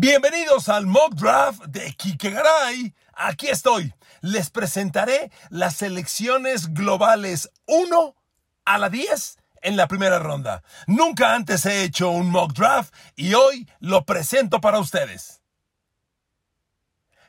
[0.00, 2.94] Bienvenidos al mock draft de Kike Garay.
[3.14, 3.92] Aquí estoy.
[4.20, 8.14] Les presentaré las selecciones globales 1
[8.64, 10.62] a la 10 en la primera ronda.
[10.86, 15.37] Nunca antes he hecho un mock draft y hoy lo presento para ustedes.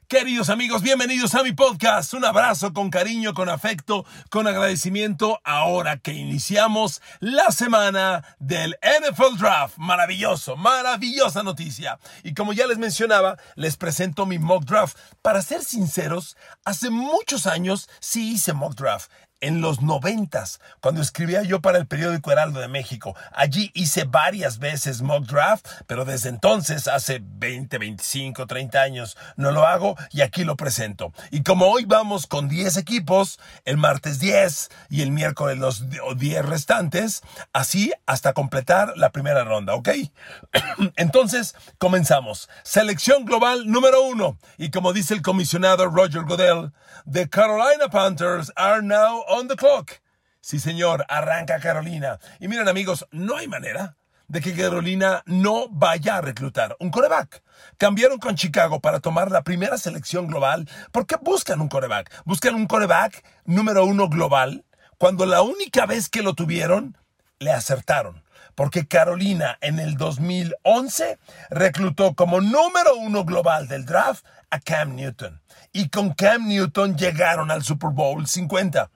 [0.10, 2.16] Queridos amigos, bienvenidos a mi podcast.
[2.16, 9.38] Un abrazo con cariño, con afecto, con agradecimiento ahora que iniciamos la semana del NFL
[9.38, 9.78] Draft.
[9.78, 12.00] Maravilloso, maravillosa noticia.
[12.24, 14.98] Y como ya les mencionaba, les presento mi mock draft.
[15.22, 19.12] Para ser sinceros, hace muchos años sí hice mock draft
[19.42, 23.16] en los noventas, cuando escribía yo para el periódico Heraldo de México.
[23.32, 29.52] Allí hice varias veces mock draft, pero desde entonces, hace 20, 25, 30 años, no
[29.52, 31.14] lo hago y aquí lo presento.
[31.32, 35.86] Y como hoy vamos con 10 equipos, el martes 10 y el miércoles los
[36.18, 37.22] 10 restantes,
[37.54, 39.90] así hasta completar la primera ronda, ¿ok?
[40.96, 42.50] Entonces, comenzamos.
[42.64, 44.38] Selección global número uno.
[44.58, 46.72] Y como dice el comisionado Roger Goodell,
[47.06, 50.02] the Carolina Panthers are now on the clock.
[50.42, 52.20] Sí, señor, arranca Carolina.
[52.40, 53.96] Y miren, amigos, no hay manera
[54.28, 57.44] de que Carolina no vaya a reclutar un coreback.
[57.78, 60.70] Cambiaron con Chicago para tomar la primera selección global.
[60.92, 62.24] ¿Por qué buscan un coreback?
[62.26, 64.66] Buscan un coreback número uno global
[64.98, 66.98] cuando la única vez que lo tuvieron
[67.40, 68.24] le acertaron.
[68.56, 71.18] Porque Carolina en el 2011
[71.50, 75.42] reclutó como número uno global del draft a Cam Newton.
[75.72, 78.90] Y con Cam Newton llegaron al Super Bowl 50.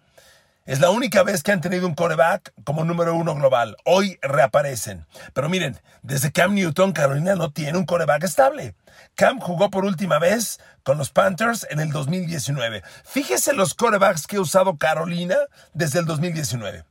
[0.65, 3.75] Es la única vez que han tenido un coreback como número uno global.
[3.83, 5.05] Hoy reaparecen.
[5.33, 8.73] Pero miren, desde Cam Newton, Carolina no tiene un coreback estable.
[9.15, 12.81] Cam jugó por última vez con los Panthers en el 2019.
[13.03, 15.35] Fíjese los corebacks que ha usado Carolina
[15.73, 16.85] desde el 2019.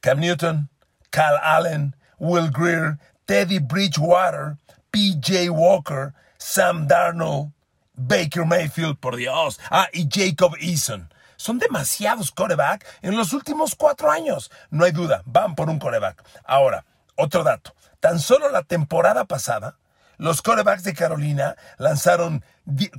[0.00, 0.70] Cam Newton,
[1.10, 4.56] Cal Allen, Will Greer, Teddy Bridgewater,
[4.92, 7.52] PJ Walker, Sam Darnold,
[7.94, 9.58] Baker Mayfield, por Dios.
[9.68, 11.08] Ah, y Jacob Eason.
[11.36, 14.50] Son demasiados coreback en los últimos cuatro años.
[14.70, 16.22] No hay duda, van por un coreback.
[16.44, 16.84] Ahora,
[17.16, 17.74] otro dato.
[18.00, 19.76] Tan solo la temporada pasada,
[20.18, 22.44] los corebacks de Carolina lanzaron,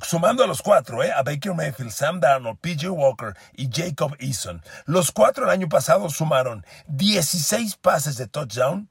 [0.03, 4.62] sumando a los cuatro, eh, a Baker Mayfield, Sam Darnold, PJ Walker y Jacob Eason.
[4.86, 8.90] Los cuatro el año pasado sumaron 16 pases de touchdown,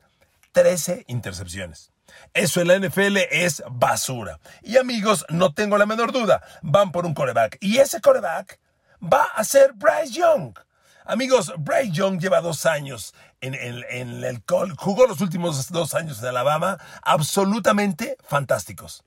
[0.52, 1.92] 13 intercepciones.
[2.34, 4.40] Eso en la NFL es basura.
[4.62, 7.58] Y amigos, no tengo la menor duda, van por un coreback.
[7.60, 8.58] Y ese coreback
[9.02, 10.58] va a ser Bryce Young.
[11.04, 16.26] Amigos, Bryce Young lleva dos años en, el col, jugó los últimos dos años en
[16.26, 19.04] Alabama, absolutamente fantásticos.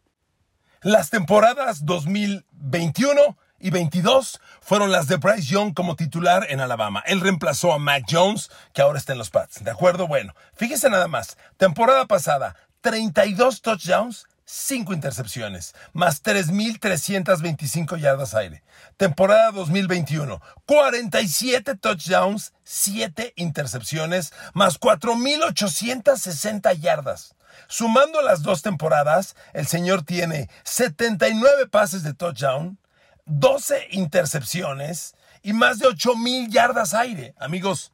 [0.81, 7.03] Las temporadas 2021 y 22 fueron las de Bryce Young como titular en Alabama.
[7.05, 9.61] Él reemplazó a Mac Jones, que ahora está en los Pats.
[9.61, 10.07] ¿De acuerdo?
[10.07, 11.37] Bueno, fíjese nada más.
[11.57, 18.63] Temporada pasada, 32 touchdowns, 5 intercepciones, más 3.325 yardas aire.
[18.97, 27.35] Temporada 2021, 47 touchdowns, 7 intercepciones, más 4.860 yardas.
[27.67, 32.79] Sumando las dos temporadas, el señor tiene 79 pases de touchdown,
[33.27, 37.35] 12 intercepciones y más de 8.000 yardas aire.
[37.37, 37.91] Amigos,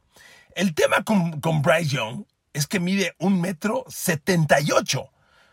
[0.55, 2.23] el tema con, con Bryce Young
[2.53, 5.11] es que mide un metro 78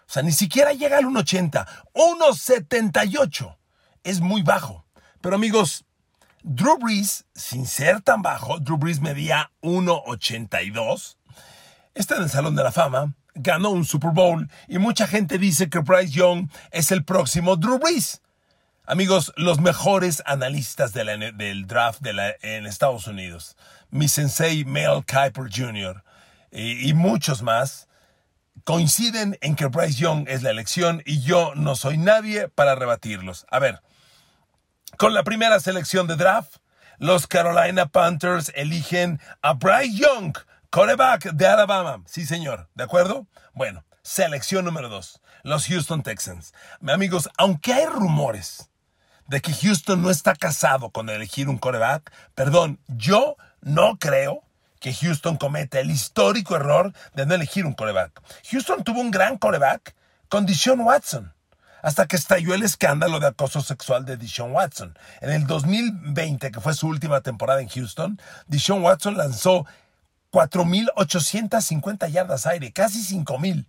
[0.08, 1.66] o sea, ni siquiera llega al 1,80.
[1.94, 3.56] 1,78.
[4.04, 4.84] Es muy bajo.
[5.20, 5.84] Pero amigos,
[6.42, 11.16] Drew Brees, sin ser tan bajo, Drew Brees medía 1,82.
[11.94, 15.70] Está en el Salón de la Fama, ganó un Super Bowl y mucha gente dice
[15.70, 18.20] que Bryce Young es el próximo Drew Brees.
[18.84, 22.04] Amigos, los mejores analistas del draft
[22.42, 23.56] en Estados Unidos,
[23.90, 26.02] mi sensei Mel Kiper Jr.
[26.50, 27.86] y muchos más,
[28.64, 33.46] coinciden en que Bryce Young es la elección y yo no soy nadie para rebatirlos.
[33.50, 33.82] A ver,
[34.98, 36.56] con la primera selección de draft,
[36.98, 40.36] los Carolina Panthers eligen a Bryce Young,
[40.70, 42.02] coreback de Alabama.
[42.06, 43.26] Sí, señor, ¿de acuerdo?
[43.54, 46.52] Bueno, selección número dos, los Houston Texans.
[46.86, 48.70] Amigos, aunque hay rumores
[49.26, 54.44] de que Houston no está casado con elegir un coreback, perdón, yo no creo
[54.82, 58.20] que Houston cometa el histórico error de no elegir un coreback.
[58.50, 59.94] Houston tuvo un gran coreback
[60.28, 61.32] con Deshaun Watson,
[61.82, 64.98] hasta que estalló el escándalo de acoso sexual de Deshaun Watson.
[65.20, 69.66] En el 2020, que fue su última temporada en Houston, Deshaun Watson lanzó
[70.32, 73.66] 4.850 yardas aire, casi 5.000,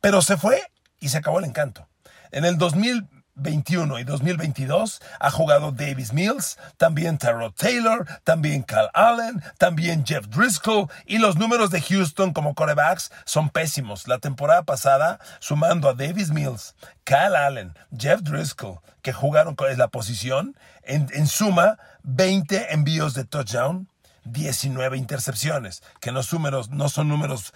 [0.00, 0.62] pero se fue
[0.98, 1.86] y se acabó el encanto.
[2.30, 8.90] En el 2000 2021 y 2022 ha jugado Davis Mills, también Tyrod Taylor, también Cal
[8.94, 14.06] Allen, también Jeff Driscoll y los números de Houston como corebacks son pésimos.
[14.06, 19.88] La temporada pasada, sumando a Davis Mills, Cal Allen, Jeff Driscoll, que jugaron con la
[19.88, 23.88] posición, en, en suma 20 envíos de touchdown,
[24.24, 27.52] 19 intercepciones, que los números no son números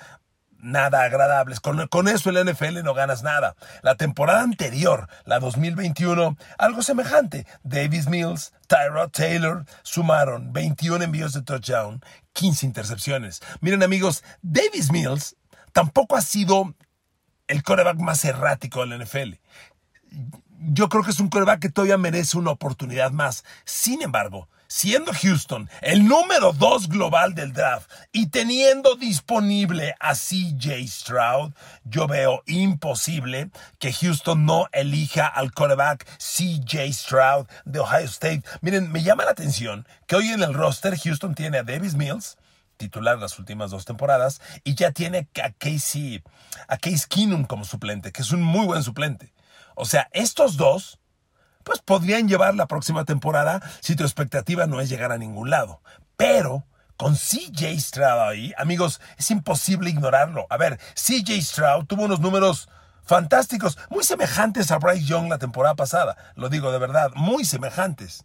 [0.59, 1.61] nada agradables.
[1.61, 3.55] Con, con, eso el NFL no ganas nada.
[3.83, 7.47] La temporada anterior, la 2021, algo semejante.
[7.63, 12.03] Davis Mills, Tyrod Taylor sumaron 21 envíos de touchdown,
[12.33, 13.41] 15 intercepciones.
[13.61, 15.37] Miren amigos, Davis Mills
[15.73, 16.75] tampoco ha sido
[17.47, 19.35] el coreback más errático del NFL.
[20.71, 23.45] Yo creo que es un coreback que todavía merece una oportunidad más.
[23.65, 30.87] Sin embargo, siendo Houston el número dos global del draft y teniendo disponible a CJ
[30.87, 31.53] Stroud,
[31.85, 38.43] yo veo imposible que Houston no elija al quarterback CJ Stroud de Ohio State.
[38.61, 42.37] Miren, me llama la atención que hoy en el roster Houston tiene a Davis Mills,
[42.77, 46.23] titular las últimas dos temporadas, y ya tiene a Casey,
[46.69, 49.33] a Case Keenum como suplente, que es un muy buen suplente.
[49.75, 50.98] O sea, estos dos
[51.69, 55.83] pues podrían llevar la próxima temporada si tu expectativa no es llegar a ningún lado.
[56.17, 56.65] Pero
[56.97, 60.47] con CJ Stroud ahí, amigos, es imposible ignorarlo.
[60.49, 62.71] A ver, CJ Stroud tuvo unos números
[63.05, 66.17] fantásticos, muy semejantes a Bryce Young la temporada pasada.
[66.37, 68.25] Lo digo de verdad, muy semejantes.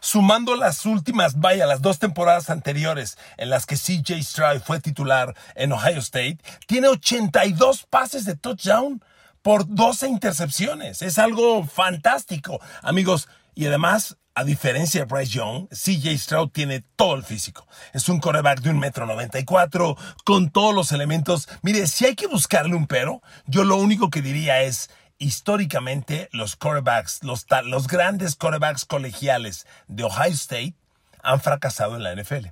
[0.00, 5.34] Sumando las últimas, vaya, las dos temporadas anteriores en las que CJ Stroud fue titular
[5.54, 9.02] en Ohio State, tiene 82 pases de touchdown
[9.42, 11.02] por 12 intercepciones.
[11.02, 13.28] Es algo fantástico, amigos.
[13.54, 17.66] Y además, a diferencia de Bryce Young, CJ Stroud tiene todo el físico.
[17.92, 21.48] Es un coreback de un metro 94, con todos los elementos.
[21.62, 26.56] Mire, si hay que buscarle un pero, yo lo único que diría es, históricamente, los
[26.56, 30.74] corebacks, los, los grandes corebacks colegiales de Ohio State
[31.22, 32.46] han fracasado en la NFL.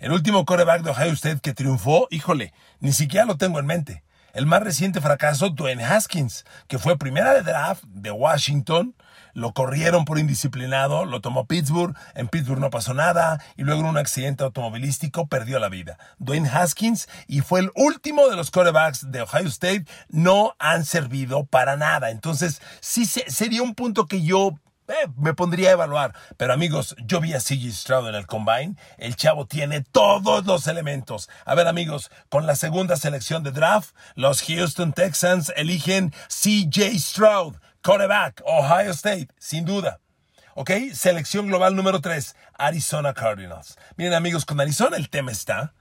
[0.00, 4.02] El último coreback de Ohio State que triunfó, híjole, ni siquiera lo tengo en mente.
[4.32, 8.94] El más reciente fracaso, Dwayne Haskins, que fue primera de draft de Washington,
[9.34, 13.86] lo corrieron por indisciplinado, lo tomó Pittsburgh, en Pittsburgh no pasó nada y luego en
[13.86, 15.98] un accidente automovilístico perdió la vida.
[16.18, 21.44] Dwayne Haskins y fue el último de los quarterbacks de Ohio State, no han servido
[21.44, 22.10] para nada.
[22.10, 24.54] Entonces, sí sería un punto que yo
[24.90, 26.14] eh, me pondría a evaluar.
[26.36, 28.76] Pero amigos, yo vi a CJ Stroud en el combine.
[28.98, 31.28] El chavo tiene todos los elementos.
[31.44, 37.56] A ver amigos, con la segunda selección de draft, los Houston Texans eligen CJ Stroud,
[37.82, 40.00] quarterback, Ohio State, sin duda.
[40.54, 40.70] ¿Ok?
[40.92, 43.78] Selección global número 3, Arizona Cardinals.
[43.96, 45.72] Miren amigos, con Arizona el tema está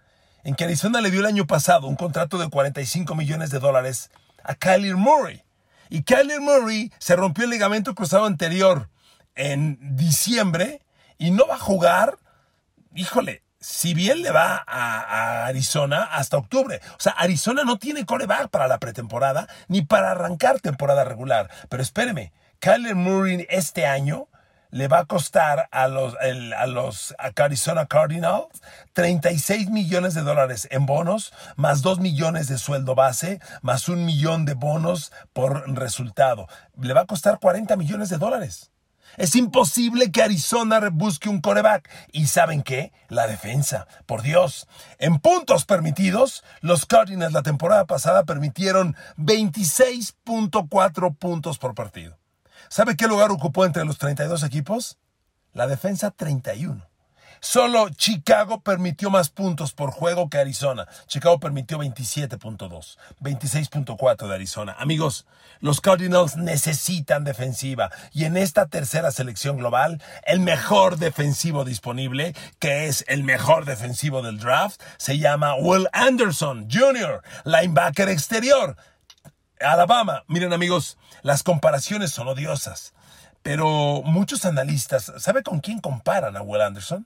[0.43, 4.09] en que Arizona le dio el año pasado un contrato de 45 millones de dólares
[4.43, 5.43] a Kyler Murray.
[5.89, 8.89] Y Kyler Murray se rompió el ligamento cruzado anterior
[9.39, 10.81] en diciembre
[11.17, 12.17] y no va a jugar,
[12.93, 16.81] híjole, si bien le va a, Arizona hasta octubre.
[16.91, 21.49] O sea, Arizona no tiene coreback para la pretemporada ni para arrancar temporada regular.
[21.69, 24.27] Pero espéreme, Kyler Murray este año
[24.71, 28.47] le va a costar a los, a los Arizona Cardinals
[28.93, 34.43] 36 millones de dólares en bonos, más 2 millones de sueldo base, más un millón
[34.43, 36.47] de bonos por resultado.
[36.79, 38.71] Le va a costar 40 millones de dólares.
[39.17, 41.89] Es imposible que Arizona busque un coreback.
[42.11, 42.91] ¿Y saben qué?
[43.07, 43.87] La defensa.
[44.05, 44.67] Por Dios.
[44.97, 52.17] En puntos permitidos, los Cardinals la temporada pasada permitieron 26.4 puntos por partido.
[52.69, 54.97] ¿Sabe qué lugar ocupó entre los 32 equipos?
[55.53, 56.88] La defensa 31.
[57.41, 60.87] Solo Chicago permitió más puntos por juego que Arizona.
[61.07, 64.75] Chicago permitió 27.2, 26.4 de Arizona.
[64.77, 65.25] Amigos,
[65.61, 72.87] los Cardinals necesitan defensiva y en esta tercera selección global, el mejor defensivo disponible, que
[72.87, 78.75] es el mejor defensivo del draft, se llama Will Anderson Jr., linebacker exterior.
[79.61, 80.23] Alabama.
[80.27, 82.93] Miren amigos, las comparaciones son odiosas,
[83.43, 87.05] pero muchos analistas, ¿sabe con quién comparan a Will Anderson?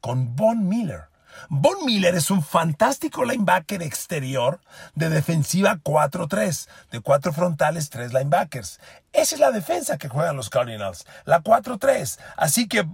[0.00, 1.08] Con Von Miller.
[1.48, 4.60] Von Miller es un fantástico linebacker exterior
[4.94, 8.80] de defensiva 4-3, de cuatro frontales, tres linebackers.
[9.12, 12.18] Esa es la defensa que juegan los Cardinals, la 4-3.
[12.36, 12.86] Así que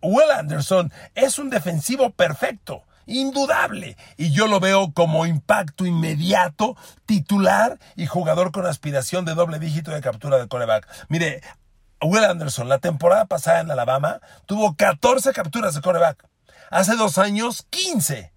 [0.00, 7.78] Will Anderson es un defensivo perfecto, indudable, y yo lo veo como impacto inmediato, titular
[7.96, 10.88] y jugador con aspiración de doble dígito de captura de coreback.
[11.08, 11.42] Mire,
[12.00, 16.31] Will Anderson, la temporada pasada en Alabama, tuvo 14 capturas de coreback.
[16.72, 18.32] Hace dos años, 15.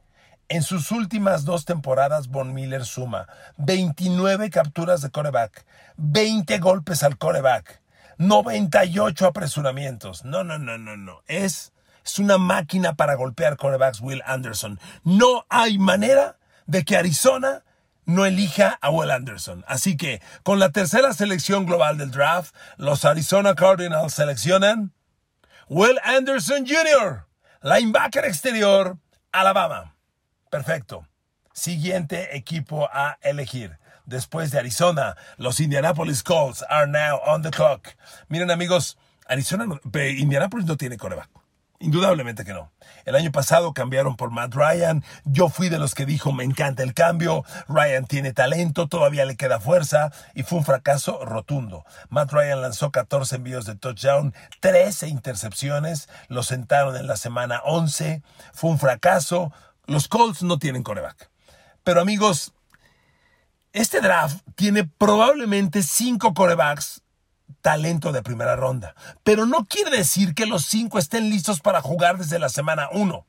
[0.49, 5.65] En sus últimas dos temporadas, Von Miller suma 29 capturas de coreback,
[5.95, 7.81] 20 golpes al coreback,
[8.17, 10.25] 98 apresuramientos.
[10.25, 11.21] No, no, no, no, no.
[11.27, 11.71] Es,
[12.03, 14.81] es una máquina para golpear corebacks Will Anderson.
[15.05, 17.63] No hay manera de que Arizona
[18.03, 19.63] no elija a Will Anderson.
[19.65, 24.91] Así que, con la tercera selección global del draft, los Arizona Cardinals seleccionan
[25.69, 27.24] Will Anderson Jr.,
[27.65, 28.95] linebacker exterior,
[29.31, 29.95] Alabama.
[30.51, 31.07] Perfecto.
[31.51, 33.79] Siguiente equipo a elegir.
[34.05, 37.95] Después de Arizona, los Indianapolis Colts are now on the clock.
[38.29, 41.29] Miren amigos, Arizona, Indianapolis no tiene coreback.
[41.79, 42.71] Indudablemente que no.
[43.03, 45.03] El año pasado cambiaron por Matt Ryan.
[45.25, 47.43] Yo fui de los que dijo me encanta el cambio.
[47.67, 51.83] Ryan tiene talento, todavía le queda fuerza y fue un fracaso rotundo.
[52.09, 58.21] Matt Ryan lanzó 14 envíos de touchdown, 13 intercepciones, lo sentaron en la semana 11.
[58.53, 59.51] Fue un fracaso.
[59.85, 61.29] Los Colts no tienen coreback.
[61.83, 62.53] Pero amigos,
[63.73, 67.01] este draft tiene probablemente cinco corebacks
[67.65, 68.93] talento de primera ronda.
[69.23, 73.25] Pero no quiere decir que los cinco estén listos para jugar desde la semana uno.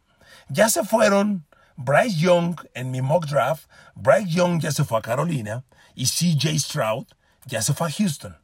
[0.51, 3.65] Ya se fueron Bryce Young en mi mock draft.
[3.95, 5.65] Bryce Young ya se fue a Carolina
[5.95, 7.07] y CJ Stroud
[7.47, 8.37] ya se fue a Houston.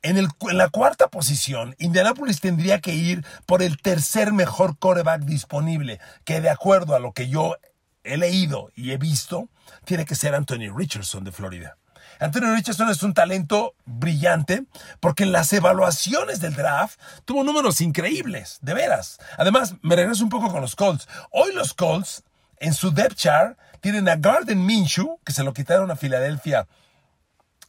[0.00, 5.24] En, el, en, la cuarta posición, Indianapolis tendría que ir por el tercer mejor coreback
[5.24, 7.56] disponible, que de acuerdo a lo que yo
[8.02, 9.50] he leído y he visto,
[9.84, 11.76] tiene que ser Anthony Richardson de Florida.
[12.18, 14.64] Anthony Richardson es un talento brillante
[15.00, 19.18] porque en las evaluaciones del draft tuvo números increíbles, de veras.
[19.36, 21.08] Además, me regreso un poco con los Colts.
[21.30, 22.24] Hoy los Colts,
[22.58, 26.66] en su depth chart, tienen a Garden Minshew, que se lo quitaron a Filadelfia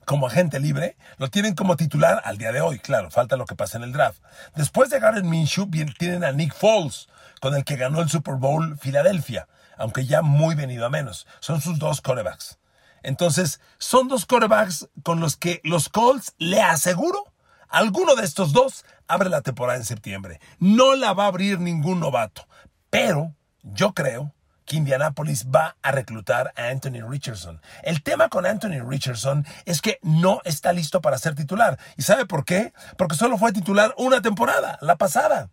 [0.06, 3.56] como agente libre, lo tienen como titular al día de hoy, claro, falta lo que
[3.56, 4.22] pasa en el draft.
[4.56, 7.10] Después de Garden Minshew, tienen a Nick Foles,
[7.42, 11.28] con el que ganó el Super Bowl Filadelfia, aunque ya muy venido a menos.
[11.42, 12.58] Son sus dos corebacks.
[13.04, 17.34] Entonces, son dos corebacks con los que los Colts, le aseguro,
[17.70, 20.40] alguno de estos dos abre la temporada en septiembre.
[20.60, 22.48] No la va a abrir ningún novato,
[22.90, 24.34] pero yo creo
[24.66, 27.62] que Indianapolis va a reclutar a Anthony Richardson.
[27.84, 31.80] El tema con Anthony Richardson es que no está listo para ser titular.
[31.96, 32.74] ¿Y sabe por qué?
[32.98, 35.50] Porque solo fue titular una temporada, la pasada.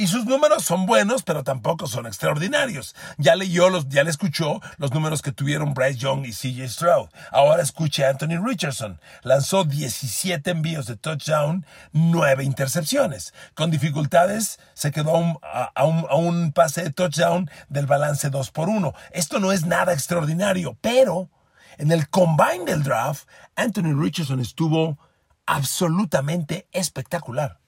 [0.00, 2.96] Y sus números son buenos, pero tampoco son extraordinarios.
[3.18, 7.10] Ya leyó los, ya le escuchó los números que tuvieron Bryce Young y CJ Stroud.
[7.30, 8.98] Ahora escuche a Anthony Richardson.
[9.24, 13.34] Lanzó 17 envíos de touchdown, 9 intercepciones.
[13.52, 18.70] Con dificultades se quedó a un, a un pase de touchdown del balance 2 por
[18.70, 18.94] 1.
[19.10, 21.28] Esto no es nada extraordinario, pero
[21.76, 24.98] en el combine del draft, Anthony Richardson estuvo
[25.44, 27.60] absolutamente espectacular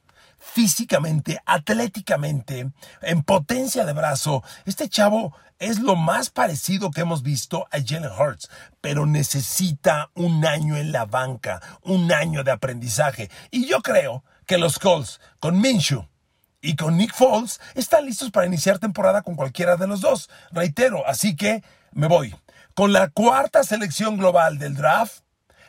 [0.42, 2.70] físicamente, atléticamente,
[3.00, 4.42] en potencia de brazo.
[4.66, 10.44] Este chavo es lo más parecido que hemos visto a Jalen Hurts, pero necesita un
[10.44, 13.30] año en la banca, un año de aprendizaje.
[13.50, 16.08] Y yo creo que los Colts, con Minshew,
[16.60, 20.30] y con Nick Foles están listos para iniciar temporada con cualquiera de los dos.
[20.52, 22.34] Reitero, así que me voy.
[22.74, 25.22] Con la cuarta selección global del draft,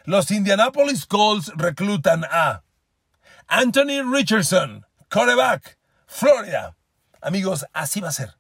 [0.06, 2.63] los Indianapolis Colts reclutan a
[3.48, 6.76] Anthony Richardson, quarterback, Florida.
[7.22, 8.36] Amigos, así va a ser.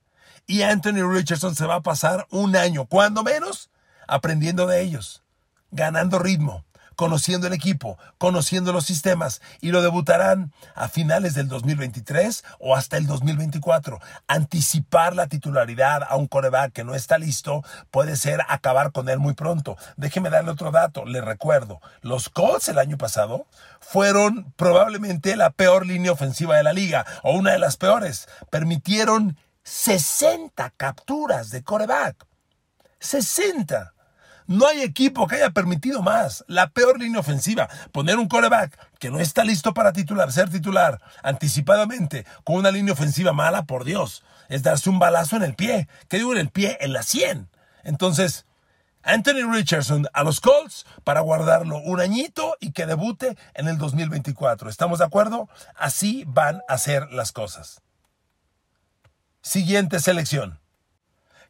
[0.46, 3.70] Y Anthony Richardson se va a pasar un año, cuando menos,
[4.08, 5.24] aprendiendo de ellos,
[5.72, 12.44] ganando ritmo, conociendo el equipo, conociendo los sistemas y lo debutarán a finales del 2023
[12.60, 14.00] o hasta el 2024.
[14.28, 19.20] Anticipar la titularidad a un coreback que no está listo puede ser acabar con él
[19.20, 19.78] muy pronto.
[19.98, 21.06] Déjeme darle otro dato.
[21.06, 23.48] Le recuerdo, los Colts el año pasado
[23.80, 28.28] fueron probablemente la peor línea ofensiva de la liga o una de las peores.
[28.50, 32.26] Permitieron 60 capturas de coreback.
[33.00, 33.94] 60.
[34.48, 36.44] No hay equipo que haya permitido más.
[36.48, 37.70] La peor línea ofensiva.
[37.92, 42.94] Poner un coreback que no está listo para titular, ser titular anticipadamente con una línea
[42.94, 44.24] ofensiva mala, por Dios.
[44.50, 45.88] Es darse un balazo en el pie.
[46.10, 46.78] ¿Qué digo en el pie?
[46.82, 47.50] En la 100.
[47.84, 48.46] Entonces,
[49.04, 54.70] Anthony Richardson a los Colts para guardarlo un añito y que debute en el 2024.
[54.70, 55.50] ¿Estamos de acuerdo?
[55.76, 57.82] Así van a ser las cosas.
[59.42, 60.63] Siguiente selección.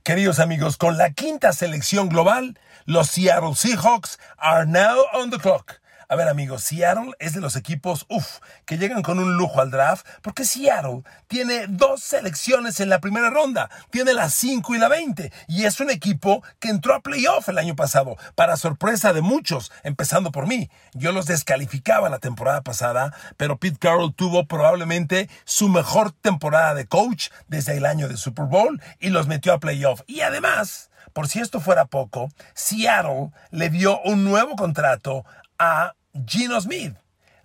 [0.04, 5.80] Queridos amigos, con la quinta selección global, los Seattle Seahawks are now on the clock.
[6.14, 9.72] A ver amigos, Seattle es de los equipos, uff, que llegan con un lujo al
[9.72, 14.90] draft, porque Seattle tiene dos selecciones en la primera ronda, tiene la 5 y la
[14.90, 19.22] 20, y es un equipo que entró a playoff el año pasado, para sorpresa de
[19.22, 20.70] muchos, empezando por mí.
[20.94, 26.86] Yo los descalificaba la temporada pasada, pero Pete Carroll tuvo probablemente su mejor temporada de
[26.86, 30.02] coach desde el año de Super Bowl y los metió a playoff.
[30.06, 35.26] Y además, por si esto fuera poco, Seattle le dio un nuevo contrato
[35.58, 36.96] a Gino Smith.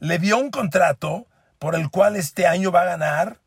[0.01, 1.27] le dio un contrato
[1.59, 3.41] por el cual este año va a ganar,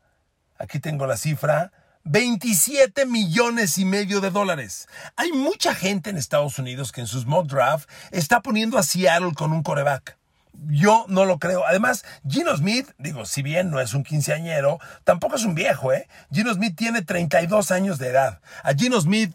[0.58, 1.72] aquí tengo la cifra,
[2.04, 4.88] 27 millones y medio de dólares.
[5.16, 9.32] Hay mucha gente en Estados Unidos que en sus mock draft está poniendo a Seattle
[9.34, 10.18] con un coreback.
[10.66, 11.64] Yo no lo creo.
[11.64, 16.08] Además, Gino Smith, digo, si bien no es un quinceañero, tampoco es un viejo, ¿eh?
[16.32, 18.40] Gino Smith tiene 32 años de edad.
[18.62, 19.34] A Gino Smith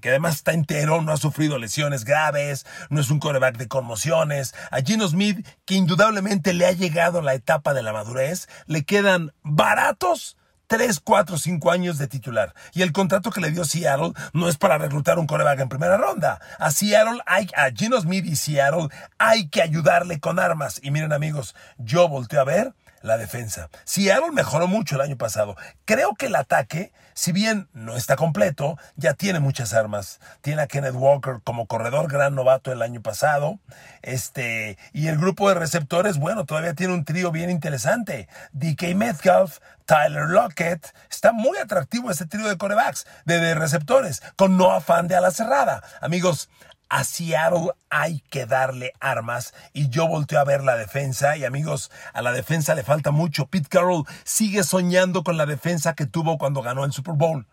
[0.00, 4.54] que además está entero, no ha sufrido lesiones graves, no es un coreback de conmociones.
[4.70, 9.32] A Gino Smith, que indudablemente le ha llegado la etapa de la madurez, le quedan
[9.42, 10.36] baratos
[10.70, 12.54] 3, 4, 5 años de titular.
[12.72, 15.96] Y el contrato que le dio Seattle no es para reclutar un coreback en primera
[15.96, 16.40] ronda.
[16.60, 18.86] A Seattle hay, a Gino Smith y Seattle
[19.18, 20.78] hay que ayudarle con armas.
[20.80, 23.68] Y miren amigos, yo volteo a ver la defensa.
[23.84, 25.56] Seattle mejoró mucho el año pasado.
[25.84, 30.20] Creo que el ataque, si bien no está completo, ya tiene muchas armas.
[30.40, 33.58] Tiene a Kenneth Walker como corredor gran novato el año pasado.
[34.02, 38.28] Este, y el grupo de receptores, bueno, todavía tiene un trío bien interesante.
[38.52, 40.94] DK Metcalf, Tyler Lockett.
[41.10, 45.30] Está muy atractivo ese trío de corebacks, de, de receptores, con no afán de ala
[45.30, 45.82] cerrada.
[46.00, 46.48] Amigos,
[46.90, 51.90] a Seattle hay que darle armas y yo volteo a ver la defensa y amigos,
[52.12, 53.46] a la defensa le falta mucho.
[53.46, 57.46] Pete Carroll sigue soñando con la defensa que tuvo cuando ganó el Super Bowl.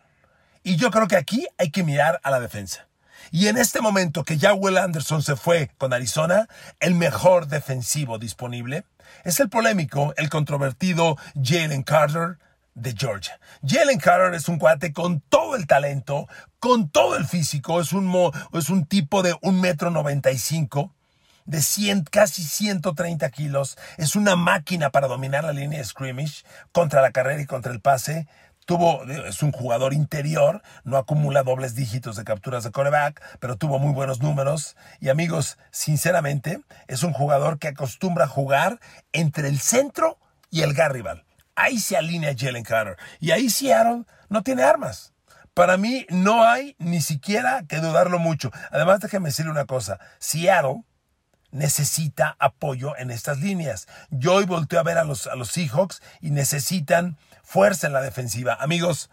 [0.63, 2.87] Y yo creo que aquí hay que mirar a la defensa.
[3.31, 6.47] Y en este momento que ya Will Anderson se fue con Arizona,
[6.79, 8.83] el mejor defensivo disponible
[9.23, 12.37] es el polémico, el controvertido Jalen Carter,
[12.77, 13.39] de Georgia.
[13.63, 16.27] Jalen Carter es un cuate con todo el talento,
[16.59, 20.93] con todo el físico, es un, es un tipo de un metro noventa y cinco,
[21.45, 27.01] de 100, casi 130 kilos, es una máquina para dominar la línea de scrimmage contra
[27.01, 28.27] la carrera y contra el pase.
[28.65, 33.79] Tuvo, es un jugador interior, no acumula dobles dígitos de capturas de coreback, pero tuvo
[33.79, 34.75] muy buenos números.
[34.99, 38.81] Y amigos, sinceramente, es un jugador que acostumbra a jugar
[39.13, 40.17] entre el centro
[40.51, 41.26] y el garrival.
[41.57, 42.97] Ahí se alinea Jalen Carter.
[43.19, 45.13] Y ahí Seattle no tiene armas.
[45.55, 48.51] Para mí no hay ni siquiera que dudarlo mucho.
[48.71, 49.99] Además, déjeme decirle una cosa.
[50.19, 50.83] Seattle
[51.49, 53.87] necesita apoyo en estas líneas.
[54.11, 58.01] Yo hoy volteo a ver a los, a los Seahawks y necesitan fuerza en la
[58.01, 58.55] defensiva.
[58.59, 59.09] Amigos,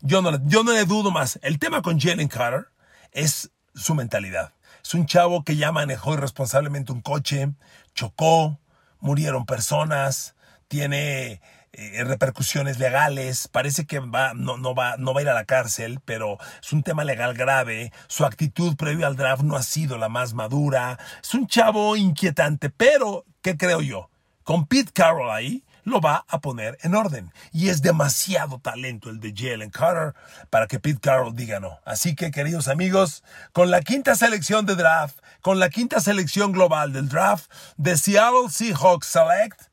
[0.00, 1.40] yo no, yo no le dudo más.
[1.42, 2.68] El tema con Jalen Carter
[3.10, 4.52] es su mentalidad.
[4.84, 7.54] Es un chavo que ya manejó irresponsablemente un coche,
[7.92, 8.60] chocó,
[9.00, 10.36] murieron personas,
[10.68, 11.40] tiene
[11.72, 15.44] eh, repercusiones legales, parece que va, no, no, va, no va a ir a la
[15.44, 19.98] cárcel, pero es un tema legal grave, su actitud previo al draft no ha sido
[19.98, 24.10] la más madura, es un chavo inquietante, pero, ¿qué creo yo?
[24.44, 27.32] Con Pete Carroll ahí, lo va a poner en orden.
[27.52, 30.14] Y es demasiado talento el de Jalen Carter
[30.50, 31.80] para que Pete Carroll diga no.
[31.84, 36.92] Así que, queridos amigos, con la quinta selección de draft, con la quinta selección global
[36.92, 39.67] del draft de Seattle Seahawks Select,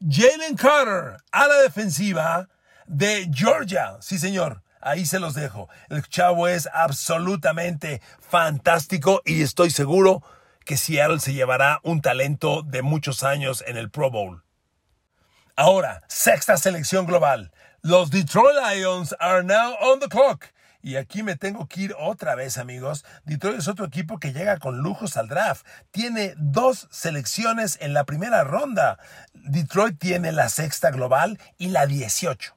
[0.00, 2.48] Jalen Carter a la defensiva
[2.86, 3.96] de Georgia.
[4.00, 4.62] Sí, señor.
[4.80, 5.68] Ahí se los dejo.
[5.88, 10.22] El chavo es absolutamente fantástico y estoy seguro
[10.64, 14.44] que Seattle se llevará un talento de muchos años en el Pro Bowl.
[15.56, 17.50] Ahora, sexta selección global.
[17.82, 20.52] Los Detroit Lions are now on the clock.
[20.86, 23.04] Y aquí me tengo que ir otra vez, amigos.
[23.24, 25.66] Detroit es otro equipo que llega con lujos al draft.
[25.90, 28.96] Tiene dos selecciones en la primera ronda.
[29.34, 32.56] Detroit tiene la sexta global y la 18.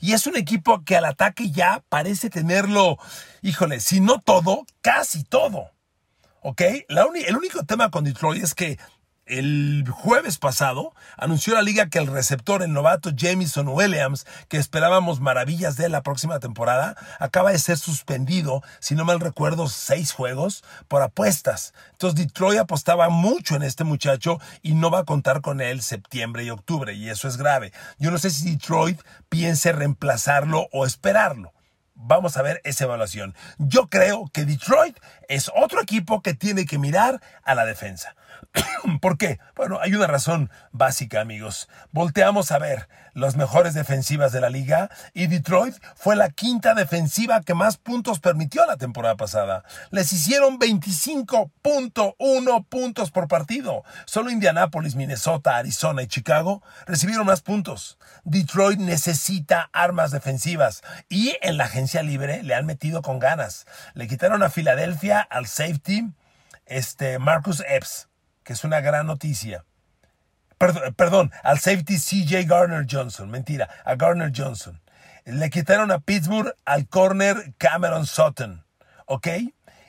[0.00, 2.98] Y es un equipo que al ataque ya parece tenerlo,
[3.42, 5.70] híjole, si no todo, casi todo.
[6.40, 6.62] ¿Ok?
[6.88, 8.76] el único tema con Detroit es que
[9.28, 15.20] el jueves pasado anunció la liga que el receptor, el novato Jameson Williams, que esperábamos
[15.20, 20.64] maravillas de la próxima temporada, acaba de ser suspendido, si no mal recuerdo, seis juegos
[20.88, 21.74] por apuestas.
[21.92, 26.44] Entonces Detroit apostaba mucho en este muchacho y no va a contar con él septiembre
[26.44, 27.72] y octubre, y eso es grave.
[27.98, 31.52] Yo no sé si Detroit piense reemplazarlo o esperarlo.
[32.00, 33.34] Vamos a ver esa evaluación.
[33.58, 34.96] Yo creo que Detroit
[35.28, 38.14] es otro equipo que tiene que mirar a la defensa.
[39.00, 39.38] ¿Por qué?
[39.56, 41.68] Bueno, hay una razón básica, amigos.
[41.92, 47.42] Volteamos a ver las mejores defensivas de la liga y Detroit fue la quinta defensiva
[47.42, 49.64] que más puntos permitió la temporada pasada.
[49.90, 53.82] Les hicieron 25.1 puntos por partido.
[54.06, 57.98] Solo Indianapolis, Minnesota, Arizona y Chicago recibieron más puntos.
[58.24, 63.66] Detroit necesita armas defensivas y en la agencia libre le han metido con ganas.
[63.94, 66.12] Le quitaron a Filadelfia al safety
[66.66, 68.08] este Marcus Epps
[68.48, 69.66] que es una gran noticia.
[70.96, 74.80] Perdón, al safety CJ Garner Johnson, mentira, a Garner Johnson.
[75.26, 78.64] Le quitaron a Pittsburgh al corner Cameron Sutton,
[79.04, 79.28] ¿ok?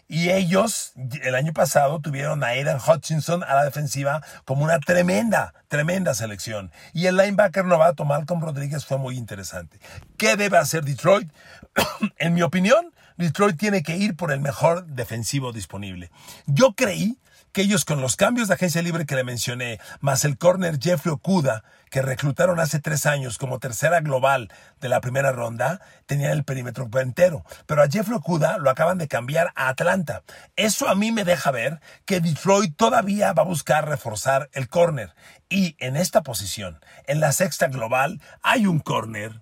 [0.10, 0.92] Y ellos
[1.22, 6.74] el año pasado tuvieron a Aidan Hutchinson a la defensiva como una tremenda, tremenda selección.
[6.92, 9.80] Y el linebacker novato Malcolm Rodríguez fue muy interesante.
[10.18, 11.32] ¿Qué debe hacer Detroit?
[12.18, 16.12] en mi opinión, Detroit tiene que ir por el mejor defensivo disponible.
[16.46, 17.20] Yo creí
[17.52, 21.14] que ellos con los cambios de agencia libre que le mencioné, más el corner Jeffrey
[21.14, 26.44] Okuda, que reclutaron hace tres años como tercera global de la primera ronda, tenían el
[26.44, 27.44] perímetro entero.
[27.66, 30.24] Pero a Jeffrey Okuda lo acaban de cambiar a Atlanta.
[30.56, 35.16] Eso a mí me deja ver que Detroit todavía va a buscar reforzar el corner.
[35.50, 39.42] Y en esta posición, en la sexta global, hay un corner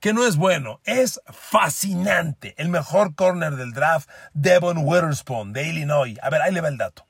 [0.00, 2.54] que no es bueno, es fascinante.
[2.56, 6.16] El mejor corner del draft, Devon Witherspoon, de Illinois.
[6.22, 7.07] A ver, ahí le va el dato.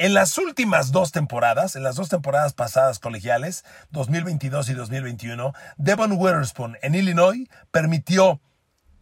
[0.00, 6.12] En las últimas dos temporadas, en las dos temporadas pasadas colegiales, 2022 y 2021, Devon
[6.12, 8.40] Witherspoon en Illinois permitió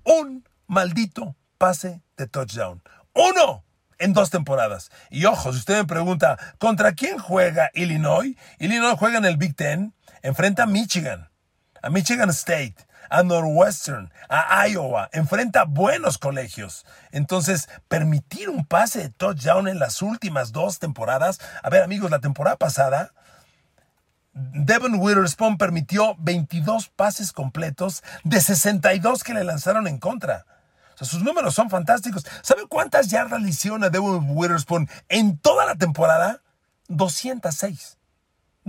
[0.03, 2.83] un maldito pase de touchdown.
[3.15, 3.63] ¡Uno!
[4.01, 4.91] en dos temporadas.
[5.09, 8.37] Y ojo, si usted me pregunta, ¿contra quién juega Illinois?
[8.59, 11.31] Illinois juega en el Big Ten, enfrenta a Michigan,
[11.81, 12.75] a Michigan State,
[13.11, 16.87] a Northwestern, a Iowa, enfrenta buenos colegios.
[17.11, 21.41] Entonces, permitir un pase de touchdown en las últimas dos temporadas.
[21.63, 23.13] A ver, amigos, la temporada pasada,
[24.33, 30.47] Devon Witherspoon permitió 22 pases completos de 62 que le lanzaron en contra.
[30.95, 32.27] O sea, sus números son fantásticos.
[32.43, 36.41] ¿Sabe cuántas yardas le hicieron a Devon Witherspoon en toda la temporada?
[36.89, 37.98] 206.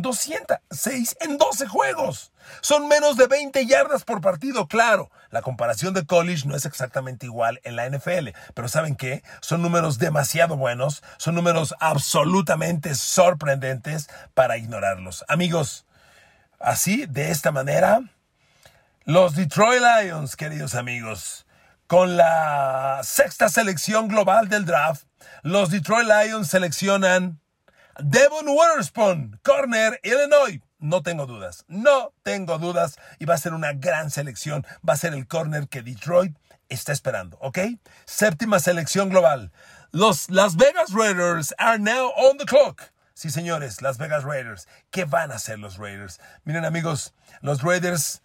[0.01, 2.31] 206 en 12 juegos.
[2.61, 5.11] Son menos de 20 yardas por partido, claro.
[5.29, 9.23] La comparación de college no es exactamente igual en la NFL, pero ¿saben qué?
[9.41, 15.23] Son números demasiado buenos, son números absolutamente sorprendentes para ignorarlos.
[15.27, 15.85] Amigos,
[16.59, 18.01] así, de esta manera,
[19.05, 21.45] los Detroit Lions, queridos amigos,
[21.87, 25.05] con la sexta selección global del draft,
[25.41, 27.41] los Detroit Lions seleccionan
[28.01, 30.61] Devon Witherspoon, corner, Illinois.
[30.79, 32.97] No tengo dudas, no tengo dudas.
[33.19, 34.65] Y va a ser una gran selección.
[34.87, 36.37] Va a ser el corner que Detroit
[36.69, 37.59] está esperando, ¿ok?
[38.05, 39.51] Séptima selección global.
[39.91, 42.91] Los Las Vegas Raiders are now on the clock.
[43.13, 44.67] Sí, señores, Las Vegas Raiders.
[44.91, 46.21] ¿Qué van a hacer los Raiders?
[46.45, 48.21] Miren, amigos, los Raiders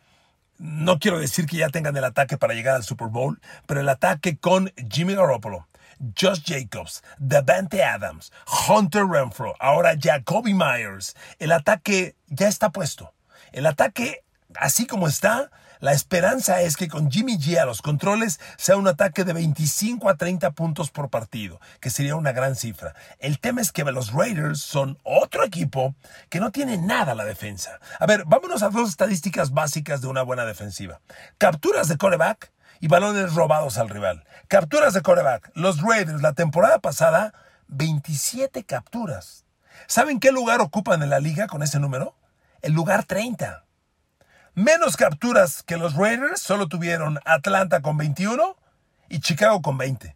[0.59, 3.89] no quiero decir que ya tengan el ataque para llegar al Super Bowl, pero el
[3.89, 5.69] ataque con Jimmy Garoppolo,
[6.19, 8.33] Josh Jacobs, Davante Adams,
[8.69, 11.17] Hunter Renfro, ahora Jacoby Myers.
[11.39, 13.13] El ataque ya está puesto.
[13.53, 15.51] El ataque, así como está,
[15.85, 20.09] la esperanza es que con Jimmy G a los controles sea un ataque de 25
[20.09, 22.95] a 30 puntos por partido, que sería una gran cifra.
[23.19, 25.95] El tema es que los Raiders son otro equipo
[26.31, 27.81] que no tiene nada a la defensa.
[28.01, 31.03] A ver, vámonos a dos estadísticas básicas de una buena defensiva.
[31.37, 32.51] Capturas de coreback
[32.85, 34.25] y balones robados al rival.
[34.47, 35.51] Capturas de coreback.
[35.55, 37.33] Los Raiders la temporada pasada,
[37.69, 39.47] 27 capturas.
[39.87, 42.15] ¿Saben qué lugar ocupan en la liga con ese número?
[42.61, 43.65] El lugar 30.
[44.53, 48.55] Menos capturas que los Raiders solo tuvieron Atlanta con 21
[49.09, 50.15] y Chicago con 20.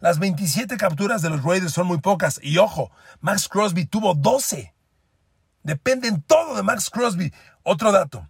[0.00, 2.40] Las 27 capturas de los Raiders son muy pocas.
[2.42, 4.74] Y ojo, Max Crosby tuvo 12.
[5.64, 7.34] Dependen todo de Max Crosby.
[7.62, 8.26] Otro dato.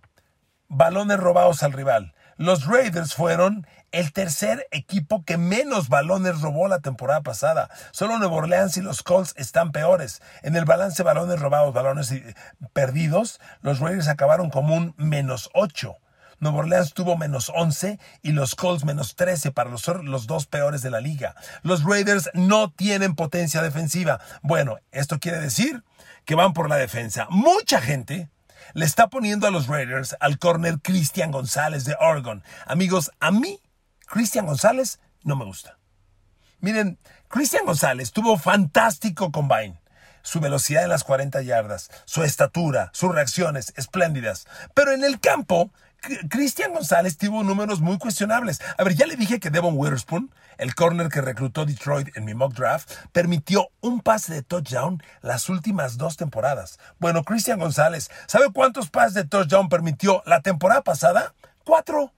[0.66, 2.16] Balones robados al rival.
[2.38, 7.70] Los Raiders fueron el tercer equipo que menos balones robó la temporada pasada.
[7.92, 10.22] Solo Nueva Orleans y los Colts están peores.
[10.42, 12.12] En el balance balones robados, balones
[12.72, 15.96] perdidos, los Raiders acabaron como un menos 8.
[16.38, 20.82] Nueva Orleans tuvo menos 11 y los Colts menos 13 para los, los, dos peores
[20.82, 21.34] de la liga.
[21.62, 24.20] Los Raiders no tienen potencia defensiva.
[24.42, 25.82] Bueno, esto quiere decir
[26.26, 27.26] que van por la defensa.
[27.30, 28.28] Mucha gente
[28.74, 32.42] le está poniendo a los Raiders al corner Cristian González de Oregon.
[32.66, 33.60] Amigos, a mí
[34.06, 35.78] Cristian González no me gusta.
[36.60, 39.80] Miren, Cristian González tuvo fantástico combine.
[40.22, 44.46] Su velocidad en las 40 yardas, su estatura, sus reacciones espléndidas.
[44.74, 45.70] Pero en el campo,
[46.28, 48.60] Cristian González tuvo números muy cuestionables.
[48.78, 52.34] A ver, ya le dije que Devon Witherspoon, el corner que reclutó Detroit en mi
[52.34, 56.78] mock draft, permitió un pase de touchdown las últimas dos temporadas.
[56.98, 61.34] Bueno, Cristian González, ¿sabe cuántos pases de touchdown permitió la temporada pasada?
[61.64, 62.15] Cuatro.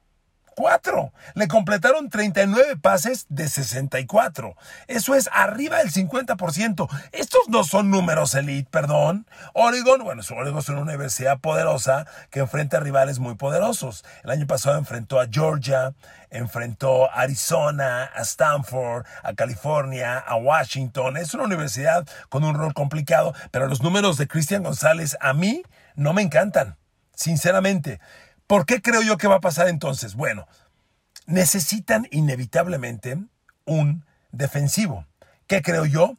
[0.58, 1.12] 4.
[1.34, 4.56] Le completaron 39 pases de 64.
[4.88, 6.88] Eso es arriba del 50%.
[7.12, 9.28] Estos no son números elite, perdón.
[9.54, 14.04] Oregon, bueno, Oregon es una universidad poderosa que enfrenta a rivales muy poderosos.
[14.24, 15.94] El año pasado enfrentó a Georgia,
[16.28, 21.18] enfrentó a Arizona, a Stanford, a California, a Washington.
[21.18, 25.62] Es una universidad con un rol complicado, pero los números de Cristian González a mí
[25.94, 26.76] no me encantan.
[27.14, 28.00] Sinceramente,
[28.48, 30.14] ¿Por qué creo yo que va a pasar entonces?
[30.14, 30.48] Bueno,
[31.26, 33.18] necesitan inevitablemente
[33.66, 35.04] un defensivo.
[35.46, 36.16] ¿Qué creo yo?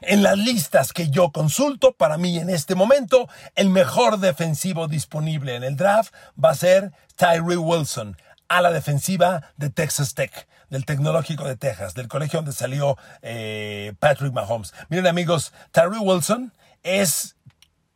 [0.00, 5.56] En las listas que yo consulto, para mí en este momento, el mejor defensivo disponible
[5.56, 8.16] en el draft va a ser Tyree Wilson,
[8.48, 13.94] a la defensiva de Texas Tech, del Tecnológico de Texas, del colegio donde salió eh,
[13.98, 14.74] Patrick Mahomes.
[14.90, 16.52] Miren amigos, Tyree Wilson
[16.84, 17.34] es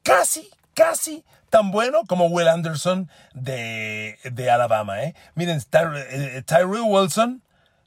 [0.03, 4.17] casi, casi tan bueno como Will Anderson de,
[4.51, 5.03] Alabama.
[5.03, 5.15] ¿eh?
[5.35, 7.43] Miren, eh, Tyree Wilson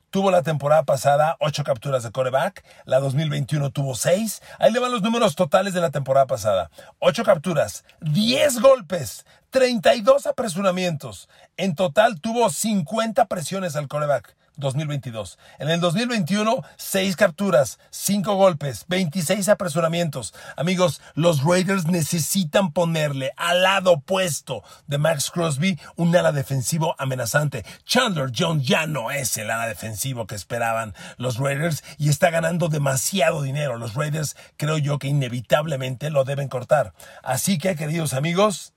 [0.10, 4.42] tuvo la temporada pasada ocho capturas de coreback, la 2021 tuvo seis.
[4.60, 6.70] Ahí le van los números totales de la temporada pasada.
[7.00, 11.30] Ocho capturas, 10 golpes, 32 apresuramientos.
[11.58, 14.36] En total tuvo 50 presiones al coreback.
[14.58, 15.38] 2022.
[15.60, 20.34] En el 2021, 6 capturas, 5 golpes, 26 apresuramientos.
[20.56, 27.66] Amigos, los Raiders necesitan ponerle al lado opuesto de Max Crosby un ala defensivo amenazante.
[27.86, 32.68] Chandler Jones ya no es el ala defensivo que esperaban los Raiders y está ganando
[32.68, 33.78] demasiado dinero.
[33.78, 36.94] Los Raiders creo yo que inevitablemente lo deben cortar.
[37.24, 38.74] Así que, queridos amigos,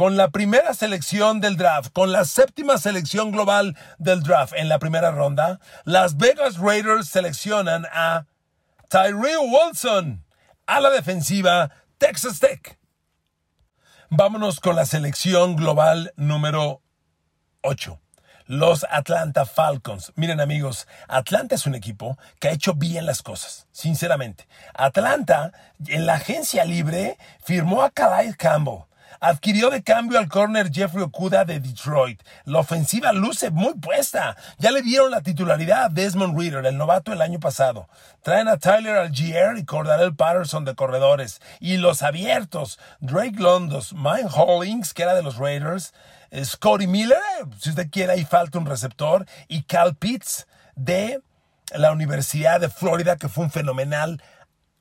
[0.00, 4.78] con la primera selección del draft, con la séptima selección global del draft en la
[4.78, 8.24] primera ronda, las Vegas Raiders seleccionan a
[8.88, 10.24] Tyree Wilson
[10.66, 12.78] a la defensiva Texas Tech.
[14.08, 16.80] Vámonos con la selección global número
[17.60, 18.00] 8
[18.46, 20.12] los Atlanta Falcons.
[20.16, 24.48] Miren amigos, Atlanta es un equipo que ha hecho bien las cosas, sinceramente.
[24.74, 25.52] Atlanta,
[25.86, 28.89] en la agencia libre, firmó a Calais Campbell.
[29.18, 32.22] Adquirió de cambio al corner Jeffrey Okuda de Detroit.
[32.44, 34.36] La ofensiva luce muy puesta.
[34.58, 37.88] Ya le dieron la titularidad a Desmond Reader, el novato el año pasado.
[38.22, 41.40] Traen a Tyler Algier y Cordarel Patterson de corredores.
[41.58, 45.92] Y los abiertos, Drake Londos, Mike Hollings, que era de los Raiders,
[46.30, 47.18] eh, Scotty Miller,
[47.58, 50.46] si usted quiere, ahí falta un receptor, y Cal Pitts
[50.76, 51.20] de
[51.74, 54.22] la Universidad de Florida, que fue un fenomenal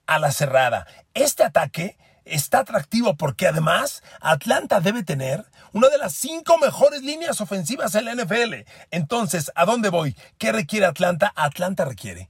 [0.05, 0.87] a la cerrada.
[1.13, 1.97] Este ataque
[2.31, 8.05] está atractivo porque además Atlanta debe tener una de las cinco mejores líneas ofensivas en
[8.05, 8.65] la NFL.
[8.91, 10.15] Entonces, ¿a dónde voy?
[10.37, 11.31] ¿Qué requiere Atlanta?
[11.35, 12.29] Atlanta requiere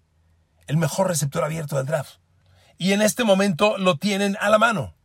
[0.68, 2.20] el mejor receptor abierto del draft.
[2.78, 4.96] Y en este momento lo tienen a la mano.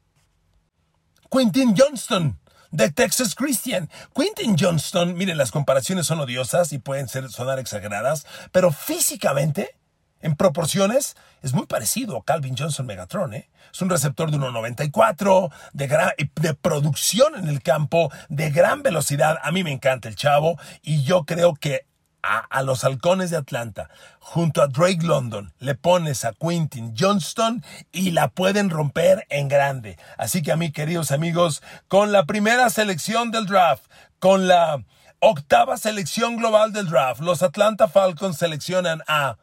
[1.31, 2.39] Quentin Johnston
[2.71, 3.89] de Texas Christian.
[4.15, 9.77] Quentin Johnston, miren, las comparaciones son odiosas y pueden ser, sonar exageradas, pero físicamente
[10.25, 13.35] en proporciones, es muy parecido a Calvin Johnson Megatron.
[13.35, 13.51] ¿eh?
[13.71, 19.37] Es un receptor de 1.94, de, de producción en el campo, de gran velocidad.
[19.43, 21.87] A mí me encanta el chavo y yo creo que
[22.23, 27.63] a, a, los halcones de Atlanta, junto a Drake London, le pones a Quentin Johnston
[27.93, 29.99] y la pueden romper en grande.
[30.17, 33.85] Así que a mí, queridos amigos, con la primera selección del draft,
[34.21, 34.83] con la
[35.21, 39.37] octava selección global del draft, los Atlanta Falcons seleccionan a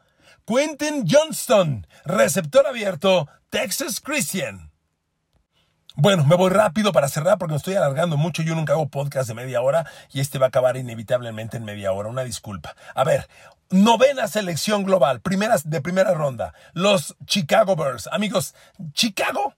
[0.44, 4.72] Quentin Johnston, receptor abierto, Texas Christian.
[5.94, 8.42] Bueno, me voy rápido para cerrar porque me estoy alargando mucho.
[8.42, 11.92] Yo nunca hago podcast de media hora y este va a acabar inevitablemente en media
[11.92, 12.08] hora.
[12.08, 12.74] Una disculpa.
[12.94, 13.28] A ver,
[13.70, 16.54] novena selección global, primeras de primera ronda.
[16.72, 18.08] Los Chicago Bears.
[18.10, 18.54] Amigos,
[18.94, 19.54] Chicago,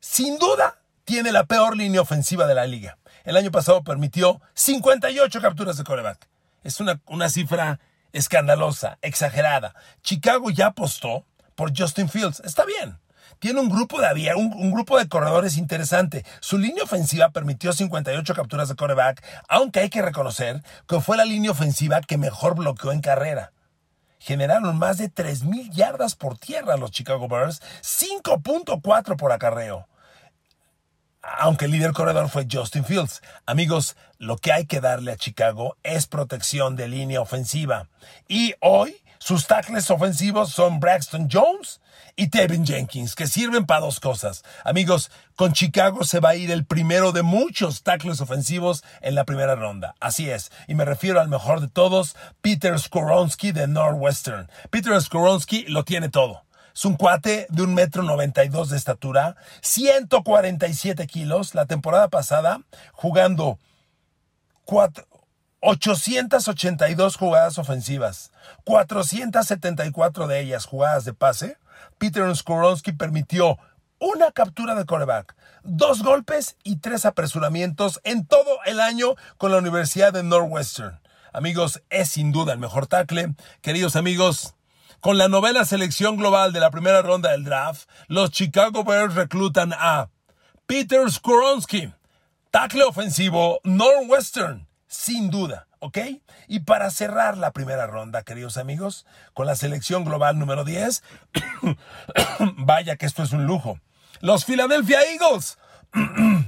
[0.00, 2.96] sin duda, tiene la peor línea ofensiva de la liga.
[3.24, 6.28] El año pasado permitió 58 capturas de coreback.
[6.62, 7.80] Es una, una cifra
[8.12, 9.74] escandalosa, exagerada.
[10.02, 12.40] Chicago ya apostó por Justin Fields.
[12.40, 12.98] Está bien.
[13.38, 16.24] Tiene un grupo de un, un, grupo de corredores interesante.
[16.40, 21.24] Su línea ofensiva permitió 58 capturas de coreback, aunque hay que reconocer que fue la
[21.24, 23.52] línea ofensiva que mejor bloqueó en carrera.
[24.18, 29.88] Generaron más de 3.000 yardas por tierra los Chicago Bears, 5.4 por acarreo
[31.22, 33.22] aunque el líder corredor fue Justin Fields.
[33.46, 37.88] Amigos, lo que hay que darle a Chicago es protección de línea ofensiva.
[38.28, 41.80] Y hoy sus tackles ofensivos son Braxton Jones
[42.16, 44.42] y Tevin Jenkins, que sirven para dos cosas.
[44.64, 49.24] Amigos, con Chicago se va a ir el primero de muchos tackles ofensivos en la
[49.24, 49.94] primera ronda.
[50.00, 50.50] Así es.
[50.66, 54.50] Y me refiero al mejor de todos, Peter Skoronsky de Northwestern.
[54.70, 56.42] Peter Skoronsky lo tiene todo
[56.74, 61.54] es un cuate de un metro noventa y dos de estatura, 147 kilos.
[61.54, 63.58] La temporada pasada, jugando
[65.60, 68.32] 882 jugadas ofensivas,
[68.64, 71.58] 474 de ellas jugadas de pase.
[71.98, 73.58] Peter Skoronsky permitió
[73.98, 79.58] una captura de coreback, dos golpes y tres apresuramientos en todo el año con la
[79.58, 81.00] Universidad de Northwestern.
[81.32, 83.34] Amigos, es sin duda el mejor tackle.
[83.60, 84.54] Queridos amigos,
[85.02, 89.72] con la novena selección global de la primera ronda del draft, los Chicago Bears reclutan
[89.76, 90.10] a
[90.66, 91.92] Peter Skoronsky,
[92.52, 95.98] tackle ofensivo Northwestern, sin duda, ¿ok?
[96.46, 101.02] Y para cerrar la primera ronda, queridos amigos, con la selección global número 10,
[102.58, 103.80] vaya que esto es un lujo.
[104.20, 105.58] Los Philadelphia Eagles,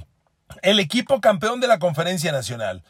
[0.62, 2.85] el equipo campeón de la conferencia nacional.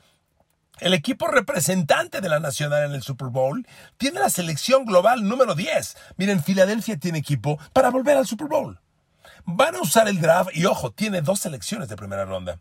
[0.80, 3.64] El equipo representante de la nacional en el Super Bowl
[3.96, 5.96] tiene la selección global número 10.
[6.16, 8.80] Miren, Filadelfia tiene equipo para volver al Super Bowl.
[9.44, 12.58] Van a usar el draft, y ojo, tiene dos selecciones de primera ronda.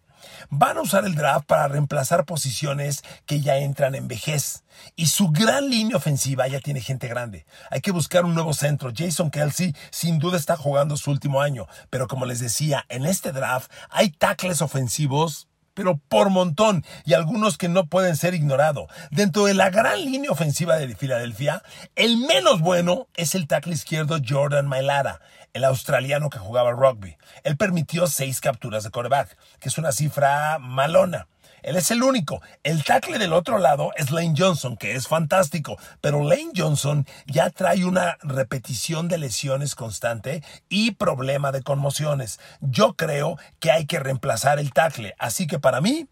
[0.49, 4.63] Van a usar el draft para reemplazar posiciones que ya entran en vejez.
[4.95, 7.47] Y su gran línea ofensiva ya tiene gente grande.
[7.71, 8.91] Hay que buscar un nuevo centro.
[8.95, 11.67] Jason Kelsey sin duda está jugando su último año.
[11.89, 17.57] Pero como les decía, en este draft hay tackles ofensivos pero por montón, y algunos
[17.57, 18.89] que no pueden ser ignorados.
[19.11, 21.63] Dentro de la gran línea ofensiva de Filadelfia,
[21.95, 25.21] el menos bueno es el tackle izquierdo Jordan Mailata,
[25.53, 27.17] el australiano que jugaba rugby.
[27.43, 31.27] Él permitió seis capturas de coreback, que es una cifra malona.
[31.63, 32.41] Él es el único.
[32.63, 37.49] El tackle del otro lado es Lane Johnson, que es fantástico, pero Lane Johnson ya
[37.49, 42.39] trae una repetición de lesiones constante y problema de conmociones.
[42.61, 46.07] Yo creo que hay que reemplazar el tackle, así que para mí,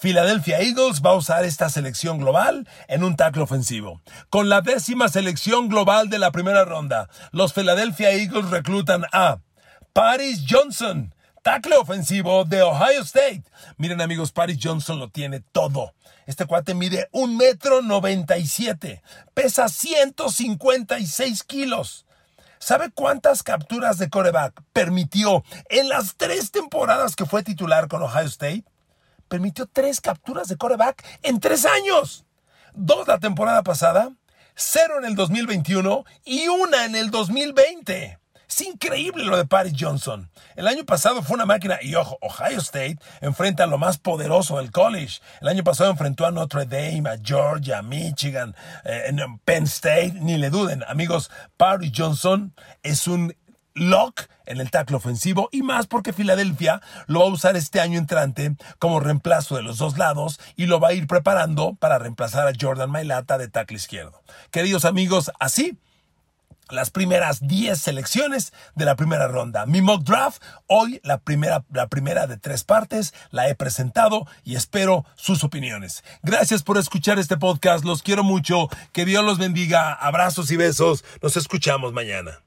[0.00, 4.00] Philadelphia Eagles va a usar esta selección global en un tackle ofensivo.
[4.30, 9.38] Con la décima selección global de la primera ronda, los Philadelphia Eagles reclutan a
[9.92, 11.14] Paris Johnson,
[11.46, 13.44] tackle ofensivo de Ohio State.
[13.76, 15.94] Miren amigos, Paris Johnson lo tiene todo.
[16.26, 19.00] Este cuate mide un metro noventa y siete,
[19.32, 22.04] pesa 156 kilos.
[22.58, 28.26] ¿Sabe cuántas capturas de coreback permitió en las tres temporadas que fue titular con Ohio
[28.26, 28.64] State?
[29.28, 32.24] Permitió tres capturas de coreback en tres años.
[32.74, 34.10] Dos la temporada pasada,
[34.56, 38.18] cero en el 2021 y una en el 2020.
[38.48, 40.30] Es increíble lo de Paris Johnson.
[40.54, 44.58] El año pasado fue una máquina y ojo, Ohio State enfrenta a lo más poderoso
[44.58, 45.20] del college.
[45.40, 48.54] El año pasado enfrentó a Notre Dame, a Georgia, a Michigan,
[48.84, 50.14] eh, en Penn State.
[50.20, 53.34] Ni le duden, amigos, Paris Johnson es un
[53.74, 57.98] lock en el tackle ofensivo y más porque Filadelfia lo va a usar este año
[57.98, 62.46] entrante como reemplazo de los dos lados y lo va a ir preparando para reemplazar
[62.48, 64.22] a Jordan Mailata de tackle izquierdo.
[64.50, 65.78] Queridos amigos, así
[66.70, 69.66] las primeras 10 selecciones de la primera ronda.
[69.66, 74.56] Mi mock draft, hoy la primera, la primera de tres partes, la he presentado y
[74.56, 76.04] espero sus opiniones.
[76.22, 81.04] Gracias por escuchar este podcast, los quiero mucho, que Dios los bendiga, abrazos y besos,
[81.22, 82.45] nos escuchamos mañana.